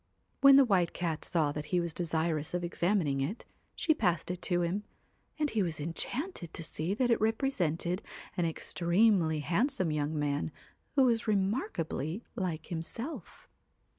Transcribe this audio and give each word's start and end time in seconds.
When 0.39 0.55
the 0.55 0.65
White 0.65 0.93
Cat 0.93 1.23
saw 1.23 1.51
that 1.51 1.65
he 1.65 1.79
was 1.79 1.93
desirous 1.93 2.55
of 2.55 2.61
211 2.61 2.61
THE 3.01 3.09
examining 3.13 3.21
it, 3.21 3.45
she 3.75 3.93
passed 3.93 4.31
it 4.31 4.41
to 4.41 4.61
him, 4.63 4.83
and 5.37 5.51
he 5.51 5.61
was 5.61 5.77
WHITE 5.77 5.87
enchanted 5.89 6.53
to 6.55 6.63
see 6.63 6.95
that 6.95 7.11
it 7.11 7.21
represented 7.21 8.01
an 8.35 8.45
extremely 8.47 9.41
CAT 9.41 9.49
handsome 9.49 9.91
young 9.91 10.17
man 10.17 10.51
who 10.95 11.03
was 11.03 11.27
remarkably 11.27 12.23
like 12.35 12.65
himself. 12.69 13.47